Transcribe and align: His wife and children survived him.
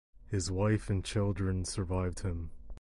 His 0.25 0.49
wife 0.49 0.89
and 0.89 1.05
children 1.05 1.63
survived 1.63 2.21
him. 2.21 2.49